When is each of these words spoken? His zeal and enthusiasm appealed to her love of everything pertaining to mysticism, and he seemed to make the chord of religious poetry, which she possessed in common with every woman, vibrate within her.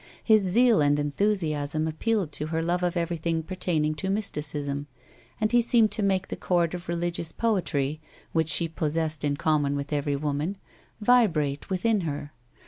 His 0.23 0.41
zeal 0.41 0.81
and 0.81 0.97
enthusiasm 0.97 1.87
appealed 1.87 2.31
to 2.31 2.47
her 2.47 2.63
love 2.63 2.81
of 2.81 2.97
everything 2.97 3.43
pertaining 3.43 3.93
to 3.97 4.09
mysticism, 4.09 4.87
and 5.39 5.51
he 5.51 5.61
seemed 5.61 5.91
to 5.91 6.01
make 6.01 6.29
the 6.29 6.35
chord 6.35 6.73
of 6.73 6.89
religious 6.89 7.31
poetry, 7.31 8.01
which 8.31 8.49
she 8.49 8.67
possessed 8.67 9.23
in 9.23 9.37
common 9.37 9.75
with 9.75 9.93
every 9.93 10.15
woman, 10.15 10.57
vibrate 10.99 11.69
within 11.69 12.01
her. 12.01 12.31